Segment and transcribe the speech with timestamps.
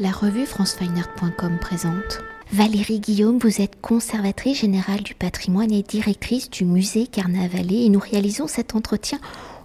[0.00, 2.20] La revue francefineart.com présente.
[2.52, 7.98] Valérie Guillaume, vous êtes conservatrice générale du patrimoine et directrice du musée Carnavalet et nous
[7.98, 9.18] réalisons cet entretien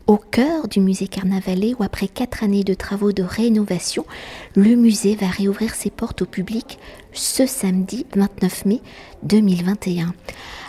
[0.07, 4.07] au cœur du musée Carnavalet où après quatre années de travaux de rénovation,
[4.55, 6.79] le musée va réouvrir ses portes au public
[7.13, 8.81] ce samedi 29 mai
[9.23, 10.13] 2021.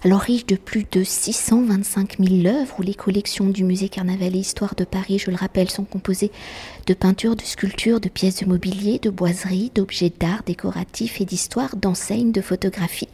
[0.04, 4.74] Alors riche de plus de 625 000 œuvres où les collections du musée Carnavalet Histoire
[4.74, 6.30] de Paris, je le rappelle, sont composées
[6.86, 11.76] de peintures, de sculptures, de pièces de mobilier, de boiseries, d'objets d'art décoratifs et d'histoire,
[11.76, 13.08] d'enseignes, de photographies,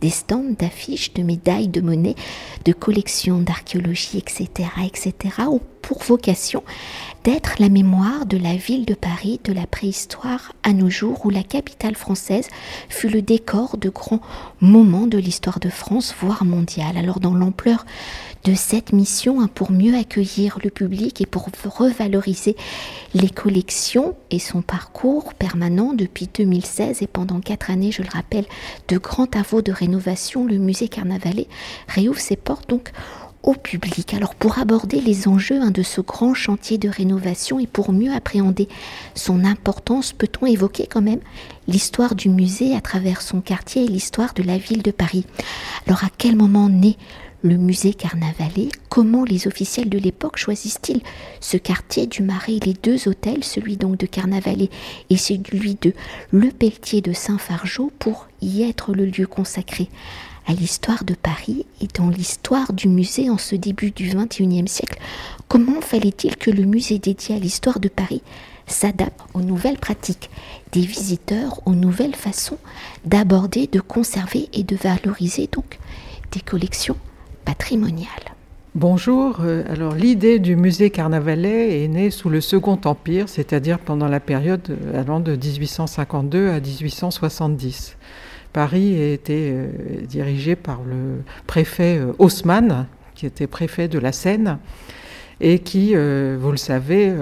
[0.00, 0.12] des
[0.58, 2.16] d'affiches, de médailles, de monnaies,
[2.64, 5.34] de collections d'archéologie, etc., etc.,
[5.82, 6.62] pour vocation
[7.24, 11.30] d'être la mémoire de la ville de Paris de la préhistoire à nos jours où
[11.30, 12.48] la capitale française
[12.88, 14.22] fut le décor de grands
[14.60, 16.96] moments de l'histoire de France, voire mondiale.
[16.96, 17.84] Alors dans l'ampleur
[18.44, 22.56] de cette mission, hein, pour mieux accueillir le public et pour revaloriser
[23.14, 28.46] les collections et son parcours permanent depuis 2016 et pendant quatre années, je le rappelle,
[28.88, 31.48] de grands travaux de rénovation, le musée Carnavalet
[31.88, 32.92] réouvre ses portes donc
[33.42, 34.14] au public.
[34.14, 38.12] Alors pour aborder les enjeux hein, de ce grand chantier de rénovation et pour mieux
[38.12, 38.68] appréhender
[39.14, 41.20] son importance, peut-on évoquer quand même
[41.66, 45.24] l'histoire du musée à travers son quartier et l'histoire de la ville de Paris?
[45.86, 46.96] Alors à quel moment naît
[47.42, 48.68] le musée Carnavalet?
[48.90, 51.00] Comment les officiels de l'époque choisissent-ils
[51.40, 52.58] ce quartier du Marais?
[52.64, 54.68] Les deux hôtels, celui donc de Carnavalet
[55.08, 55.94] et celui de
[56.30, 59.88] Le Pelletier de Saint-Fargeau, pour y être le lieu consacré
[60.52, 64.98] l'histoire de Paris et dans l'histoire du musée en ce début du XXIe siècle,
[65.48, 68.22] comment fallait-il que le musée dédié à l'histoire de Paris
[68.66, 70.30] s'adapte aux nouvelles pratiques
[70.72, 72.58] des visiteurs, aux nouvelles façons
[73.04, 75.78] d'aborder, de conserver et de valoriser donc
[76.32, 76.96] des collections
[77.44, 78.34] patrimoniales?
[78.76, 84.06] Bonjour, euh, alors l'idée du musée Carnavalet est née sous le Second Empire, c'est-à-dire pendant
[84.06, 87.96] la période euh, allant de 1852 à 1870.
[88.52, 89.68] Paris était euh,
[90.06, 94.58] dirigé par le préfet euh, Haussmann, qui était préfet de la Seine,
[95.40, 97.12] et qui, euh, vous le savez,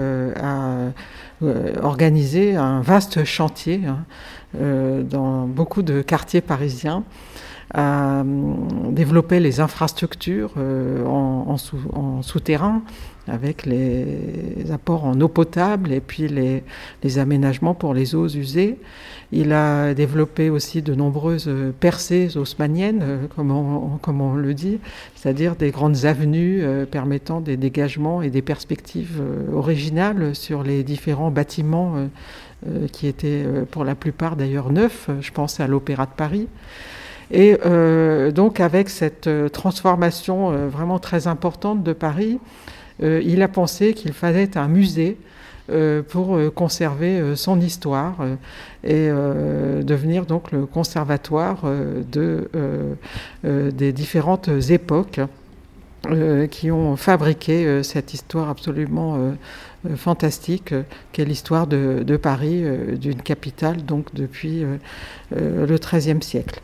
[0.41, 0.91] a
[1.81, 4.03] organisé un vaste chantier hein,
[4.59, 7.05] dans beaucoup de quartiers parisiens
[7.73, 8.23] a
[8.89, 11.57] développé les infrastructures en,
[12.21, 12.81] souterrain
[13.29, 18.77] avec les apports en eau potable et puis les, aménagements pour les eaux usées.
[19.31, 21.49] Il a développé aussi de nombreuses
[21.79, 24.79] percées haussmanniennes, euh, comme on, comme on le dit,
[25.15, 30.83] c'est-à-dire des grandes avenues euh, permettant des dégagements et des perspectives euh, originales sur les
[30.83, 32.09] différents bâtiments
[32.91, 35.09] qui étaient pour la plupart d'ailleurs neufs.
[35.21, 36.47] Je pense à l'Opéra de Paris.
[37.31, 37.57] Et
[38.33, 42.39] donc avec cette transformation vraiment très importante de Paris,
[43.03, 45.17] euh, il a pensé qu'il fallait un musée
[45.69, 48.17] euh, pour euh, conserver son histoire
[48.83, 51.63] et devenir donc le conservatoire
[52.11, 52.49] de,
[53.43, 55.19] des différentes époques
[56.49, 59.35] qui ont fabriqué cette histoire absolument
[59.97, 60.73] fantastique
[61.11, 62.63] qu'est l'histoire de, de, Paris,
[62.97, 64.63] d'une capitale donc depuis
[65.35, 66.61] le XIIIe siècle.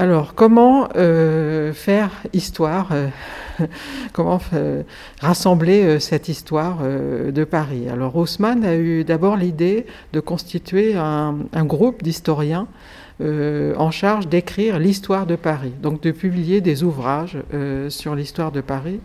[0.00, 3.08] Alors, comment euh, faire histoire, euh,
[4.14, 4.82] comment euh,
[5.20, 7.86] rassembler cette histoire de Paris?
[7.86, 9.84] Alors, Haussmann a eu d'abord l'idée
[10.14, 12.66] de constituer un, un groupe d'historiens
[13.22, 17.36] en charge d'écrire l'histoire de Paris, donc de publier des ouvrages
[17.90, 19.00] sur l'histoire de Paris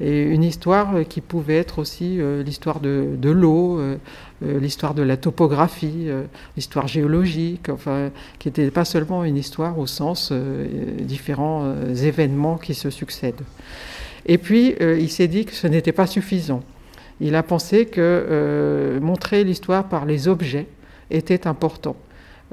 [0.00, 3.96] et une histoire qui pouvait être aussi euh, l'histoire de, de l'eau, euh,
[4.44, 6.08] euh, l'histoire de la topographie,
[6.56, 10.32] l'histoire géologique, enfin, qui n'était pas seulement une histoire au sens
[11.00, 13.42] différents événements qui se succèdent.
[14.26, 16.62] Et puis, il s'est dit que ce n'était pas suffisant.
[17.20, 20.66] Il a pensé que montrer l'histoire par les objets
[21.10, 21.96] était important.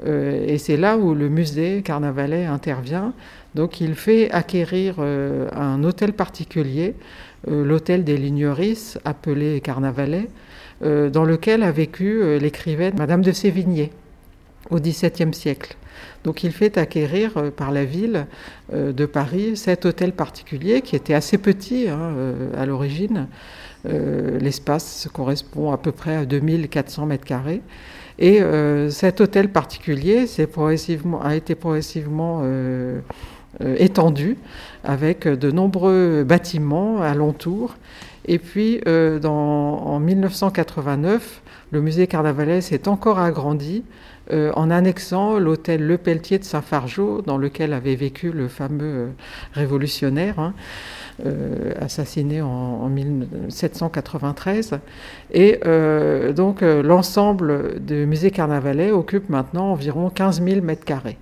[0.06, 3.12] et c'est là où le musée Carnavalet intervient.
[3.54, 6.94] Donc il fait acquérir un hôtel particulier
[7.48, 10.28] euh, l'hôtel des Ligneris, appelé Carnavalet,
[10.84, 13.90] euh, dans lequel a vécu euh, l'écrivaine Madame de Sévigné
[14.70, 15.76] au XVIIe siècle.
[16.22, 18.26] Donc il fait acquérir par la ville
[18.72, 22.14] de Paris cet hôtel particulier qui était assez petit hein,
[22.56, 23.26] à l'origine.
[23.84, 27.60] L'espace correspond à peu près à 2400 mètres carrés.
[28.18, 28.40] Et
[28.90, 33.00] cet hôtel particulier a été progressivement euh,
[33.60, 34.38] étendue
[34.84, 37.76] avec de nombreux bâtiments alentour.
[38.26, 43.84] Et puis euh, en 1989, le musée Carnavalet s'est encore agrandi
[44.30, 49.10] en annexant l'hôtel Le Pelletier de Saint-Fargeau, dans lequel avait vécu le fameux
[49.52, 50.38] révolutionnaire.
[50.38, 50.54] Hein.
[51.26, 54.78] Euh, assassiné en, 1793.
[55.30, 61.18] Et euh, donc euh, l'ensemble du musée Carnavalet occupe maintenant environ 15 000 mètres carrés.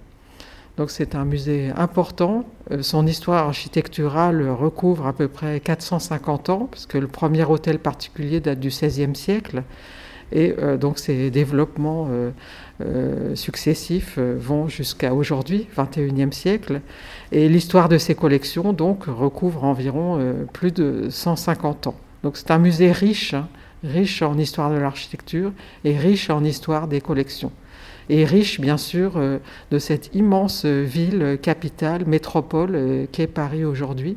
[0.80, 2.46] Donc c'est un musée important.
[2.80, 8.60] son histoire architecturale recouvre à peu près 450 ans, puisque le premier hôtel particulier date
[8.60, 9.62] du XVIe siècle.
[10.32, 12.08] Et donc ces développements
[12.82, 16.80] euh, successifs euh, vont jusqu'à aujourd'hui, 21e siècle.
[17.30, 21.94] Et l'histoire de ces collections, donc, recouvre environ euh, plus de 150 ans.
[22.22, 23.48] Donc c'est un musée riche, hein,
[23.84, 25.52] riche en histoire de l'architecture
[25.84, 27.52] et riche en histoire des collections.
[28.12, 29.12] Et riche, bien sûr,
[29.70, 34.16] de cette immense ville, capitale, métropole qu'est Paris aujourd'hui.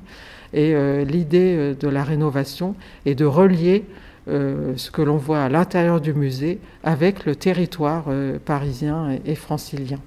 [0.54, 0.74] Et
[1.06, 2.75] l'idée de la rénovation
[3.06, 3.86] est de relier
[4.30, 9.36] euh, ce que l'on voit à l'intérieur du musée avec le territoire euh, parisien et,
[9.36, 10.00] francilien.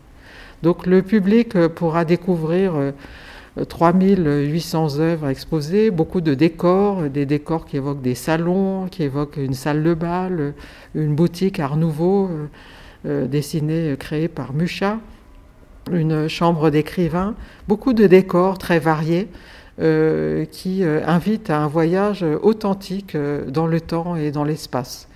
[0.62, 2.72] Donc le public euh, pourra découvrir
[3.68, 9.54] 3800 œuvres exposées, beaucoup de décors, des décors qui évoquent des salons, qui évoquent une
[9.54, 10.54] salle de bal,
[10.94, 12.30] une boutique Art Nouveau
[13.06, 14.98] dessinée, créée par Mucha,
[15.92, 17.34] une chambre d'écrivain,
[17.68, 19.28] beaucoup de décors très variés
[19.78, 25.06] euh, qui euh, invite à un voyage authentique euh, dans le temps et dans l'espace.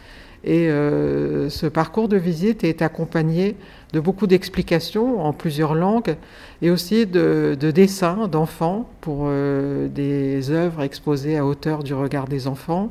[0.42, 3.56] Et ce parcours de visite est accompagné
[3.92, 6.16] de beaucoup d'explications en plusieurs langues
[6.62, 12.90] et aussi de, dessins d'enfants pour des œuvres exposées à hauteur du regard des enfants,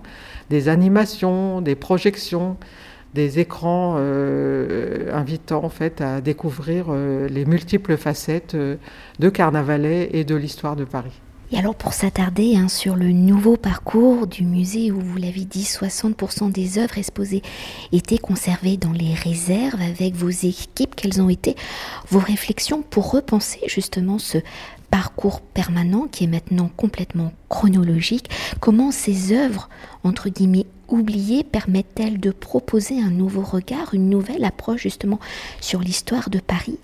[0.52, 2.56] des animations, des projections,
[3.14, 3.98] des écrans
[5.14, 11.20] invitant en fait à découvrir les multiples facettes de Carnavalet et de l'histoire de Paris.
[11.52, 15.64] Et alors pour s'attarder hein, sur le nouveau parcours du musée où vous l'avez dit
[15.64, 17.42] 60% des œuvres exposées
[17.92, 21.56] étaient conservées dans les réserves avec vos équipes, quelles ont été
[22.10, 24.38] vos réflexions pour repenser justement ce
[24.92, 28.30] parcours permanent qui est maintenant complètement chronologique?
[28.60, 29.70] Comment ces œuvres
[30.04, 35.20] entre guillemets oubliées permettent-elles de proposer un nouveau regard, une nouvelle approche justement
[35.62, 36.78] sur l'histoire de Paris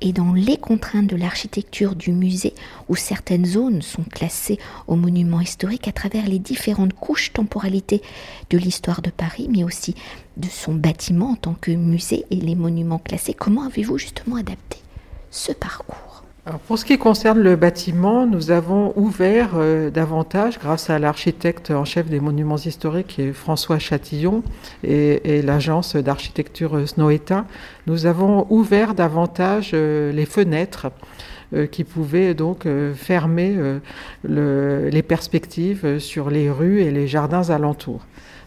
[0.00, 2.54] et dans les contraintes de l'architecture du musée,
[2.88, 8.02] où certaines zones sont classées au monument historique à travers les différentes couches temporalité
[8.50, 9.94] de l'histoire de Paris, mais aussi
[10.36, 14.78] de son bâtiment en tant que musée et les monuments classés, comment avez-vous justement adapté
[15.30, 16.25] ce parcours?
[16.68, 21.84] Pour ce qui concerne le bâtiment, nous avons ouvert euh, davantage, grâce à l'architecte en
[21.84, 24.44] chef des monuments historiques, François Chatillon,
[24.84, 27.46] et, l'agence d'architecture Snoeta,
[27.88, 30.86] nous avons ouvert davantage euh, les fenêtres
[31.70, 33.56] qui pouvaient donc fermer
[34.24, 38.02] les perspectives sur les rues et les jardins alentours.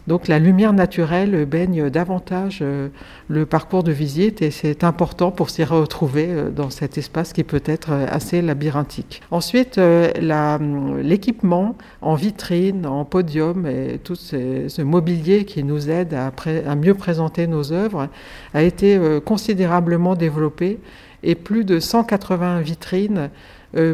[0.06, 2.88] Donc la lumière naturelle baigne davantage euh,
[3.28, 7.44] le parcours de visite et c'est important pour s'y retrouver euh, dans cet espace qui
[7.44, 9.20] peut être euh, assez labyrinthique.
[9.30, 16.32] Ensuite, l'équipement en vitrine, en podium et tout ce, mobilier qui nous aide à,
[16.74, 18.08] mieux présenter nos œuvres
[18.54, 20.78] a été considérablement développé
[21.22, 23.30] et plus de 180 vitrines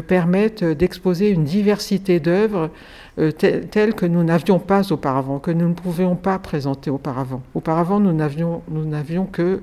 [0.07, 2.71] permettent d'exposer une diversité d'œuvres
[3.19, 7.41] euh, telles que nous n'avions pas auparavant, que nous ne pouvions pas présenter auparavant.
[7.55, 9.61] Auparavant, nous n'avions, que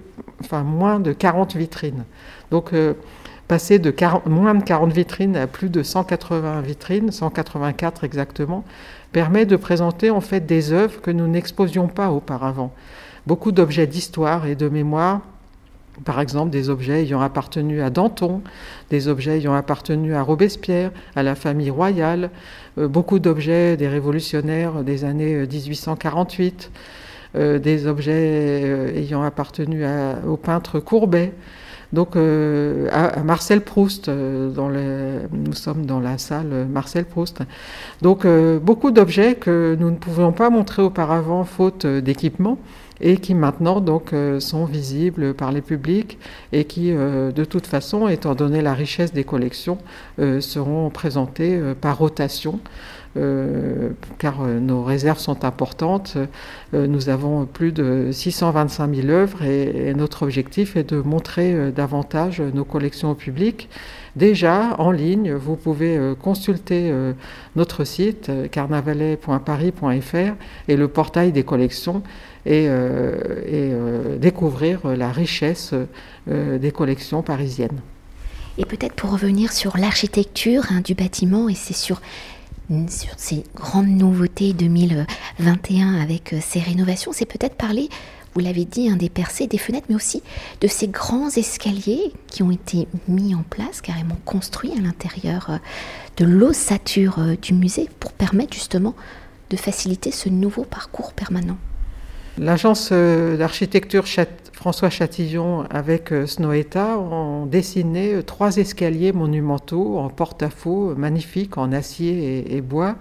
[0.64, 2.05] moins de 40 vitrines.
[2.50, 2.94] Donc, euh,
[3.46, 3.94] passer de
[4.28, 8.64] moins de 40 vitrines à plus de 180 vitrines, 184 exactement,
[9.12, 12.72] permet de présenter en fait des œuvres que nous n'exposions pas auparavant.
[13.28, 15.20] Beaucoup d'objets d'histoire et de mémoire
[16.05, 18.42] par exemple, des objets ayant appartenu à Danton,
[18.90, 22.30] des objets ayant appartenu à Robespierre, à la famille royale,
[22.78, 26.71] euh, beaucoup d'objets des révolutionnaires des années 1848,
[27.37, 29.85] euh, euh, des objets ayant appartenu
[30.26, 31.33] au peintre Courbet.
[31.95, 37.43] Donc à, Marcel Proust, dans nous sommes dans la salle Marcel Proust.
[38.03, 38.27] Donc
[38.63, 42.59] beaucoup d'objets que nous ne pouvions pas montrer auparavant faute d'équipement
[43.01, 46.19] et qui maintenant donc euh, sont visibles par les publics
[46.53, 49.79] et qui euh, de toute façon, étant donné la richesse des collections,
[50.19, 52.61] euh, seront présentés par rotation.
[54.18, 56.16] Car nos réserves sont importantes.
[56.73, 62.64] nous avons plus de 625 000 œuvres et, notre objectif est de montrer davantage nos
[62.64, 63.68] collections au public.
[64.16, 66.92] Déjà, en ligne, vous pouvez consulter
[67.56, 70.35] notre site carnavalet.paris.fr
[70.68, 72.02] et le portail des collections
[72.47, 73.16] et, euh,
[73.47, 75.75] euh, découvrir la richesse
[76.28, 77.80] euh, des collections parisiennes.
[78.56, 82.00] Et peut-être pour revenir sur l'architecture hein, du bâtiment, et c'est sur,
[82.88, 87.88] sur ces grandes nouveautés 2021 avec ces rénovations, c'est peut-être parler
[88.35, 90.23] vous l'avez dit, des percées, des fenêtres, mais aussi
[90.61, 95.56] de ces grands escaliers qui ont été mis en place, carrément construits à l'intérieur euh,
[96.16, 98.94] de l'ossature euh, du musée pour permettre justement
[99.50, 101.59] de faciliter ce nouveau parcours permanent.
[102.37, 104.06] L'agence euh, d'architecture
[104.64, 112.62] François Chatillon avec Snoeta ont dessiné trois escaliers monumentaux en porte-à-faux magnifiques en acier et,
[112.62, 112.97] bois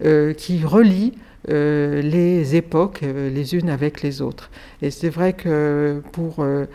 [0.00, 1.14] qui relient
[1.48, 4.50] euh, les époques euh, les unes avec les autres.
[4.82, 6.66] Et c'est vrai que pour euh,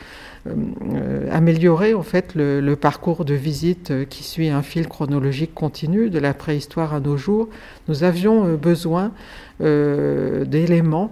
[1.31, 6.33] améliorer en fait le, parcours de visite qui suit un fil chronologique continu de la
[6.33, 7.47] préhistoire à nos jours,
[7.87, 9.11] nous avions besoin
[9.59, 11.11] d'éléments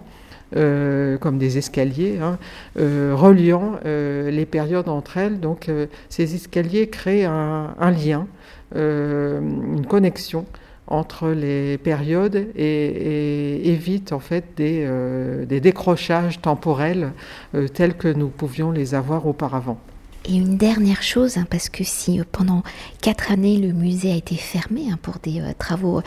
[0.54, 2.38] comme des escaliers, hein,
[2.76, 5.40] reliant les périodes entre elles.
[5.40, 5.70] Donc
[6.10, 8.28] ces escaliers créent un lien,
[8.76, 10.46] une connexion
[10.88, 17.12] entre les périodes et, évite en fait des, euh, décrochages temporels
[17.56, 19.80] euh, tels que nous pouvions les avoir auparavant.
[20.26, 22.64] Et une dernière chose, hein, parce que si euh, pendant
[23.02, 26.02] quatre années le musée a été fermé hein, pour des travaux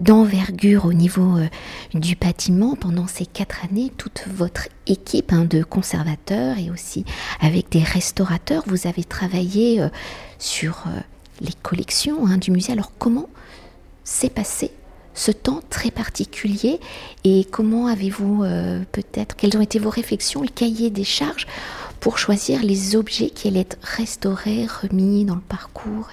[0.00, 1.38] d'envergure au niveau
[1.94, 7.04] du bâtiment, pendant ces quatre années, toute votre équipe hein, de conservateurs et aussi
[7.40, 9.86] avec des restaurateurs, vous avez travaillé
[10.38, 10.84] sur
[11.40, 12.72] les collections du musée.
[12.72, 13.28] Alors comment
[14.04, 14.70] s'est passé
[15.14, 16.80] ce temps très particulier
[17.22, 21.46] et comment avez-vous euh, peut-être, quelles ont été vos réflexions, le cahier des charges
[22.04, 26.10] pour choisir les objets qui allaient être restaurés, remis dans le parcours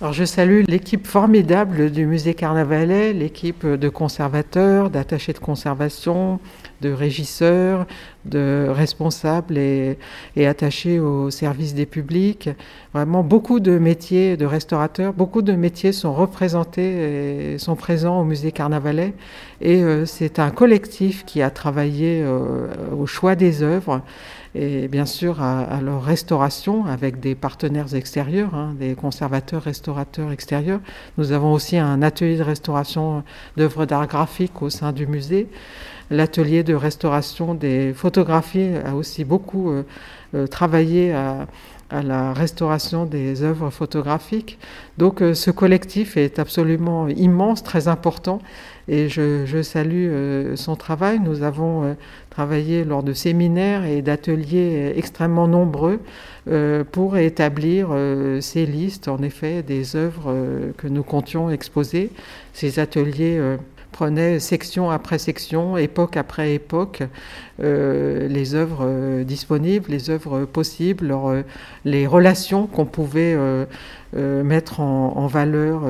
[0.00, 6.38] alors je salue l'équipe formidable du musée Carnavalet, l'équipe de conservateurs, d'attachés de conservation,
[6.82, 7.84] de régisseurs,
[8.24, 9.98] de responsables et,
[10.36, 12.48] attachés au service des publics.
[12.94, 18.24] Vraiment beaucoup de métiers de restaurateurs, beaucoup de métiers sont représentés et sont présents au
[18.24, 19.14] musée Carnavalet.
[19.60, 24.02] Et euh, c'est un collectif qui a travaillé euh, au choix des œuvres
[24.54, 30.80] et bien sûr à, leur restauration avec des partenaires extérieurs, hein, des conservateurs, restaurateurs extérieurs.
[31.16, 33.22] Nous avons aussi un atelier de restauration
[33.56, 35.48] d'œuvres d'art graphique au sein du musée.
[36.10, 39.82] L'atelier de restauration des photographies a aussi beaucoup euh,
[40.34, 41.46] euh, travaillé à,
[41.90, 44.58] la restauration des œuvres photographiques.
[44.98, 48.40] Donc euh, ce collectif est absolument immense, très important,
[48.88, 51.20] et je, salue son travail.
[51.20, 51.94] Nous avons
[52.30, 56.00] travaillé lors de séminaires et d'ateliers extrêmement nombreux
[56.90, 57.90] pour établir
[58.40, 60.34] ces listes, en effet, des œuvres
[60.78, 62.10] que nous comptions exposer.
[62.54, 63.38] Ces ateliers
[63.92, 67.02] prenait section après section, époque après époque,
[67.60, 71.42] euh, les œuvres euh, disponibles, les œuvres possibles, euh,
[71.84, 73.36] les relations qu'on pouvait
[74.14, 75.82] mettre en, valeur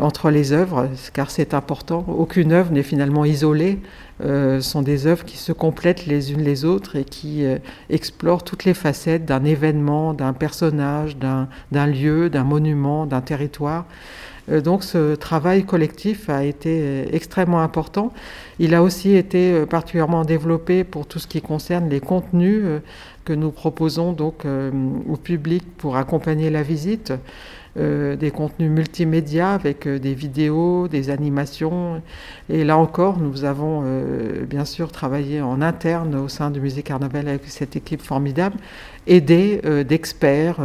[0.00, 2.04] entre les œuvres, car c'est important.
[2.08, 3.78] Aucune œuvre n'est finalement isolée.
[4.22, 7.44] Ce sont des œuvres qui se complètent les unes les autres et qui
[7.88, 13.86] explorent toutes les facettes d'un événement, d'un personnage, d'un lieu, d'un monument, d'un territoire.
[14.50, 18.12] Euh, donc ce travail collectif a été euh, extrêmement important.
[18.58, 22.64] Il a aussi été euh, particulièrement développé pour tout ce qui concerne les contenus
[23.24, 24.44] que nous proposons donc
[25.08, 27.12] au public pour accompagner la visite.
[27.76, 32.02] Des contenus multimédia avec des vidéos, des animations.
[32.48, 33.84] Et là encore, nous avons
[34.48, 38.56] bien sûr travaillé en interne au sein du musée Carnaval avec cette équipe formidable,
[39.06, 40.60] aidée d'experts,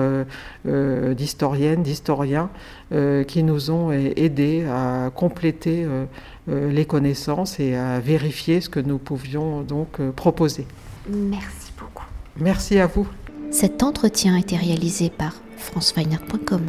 [0.65, 2.49] d'historiennes, d'historiens
[2.91, 6.05] euh, qui nous ont aidés à compléter euh,
[6.49, 10.67] euh, les connaissances et à vérifier ce que nous pouvions donc proposer.
[11.09, 12.05] Merci beaucoup.
[12.37, 13.07] Merci à vous.
[13.49, 16.61] Cet entretien a été réalisé par franceweiner.com.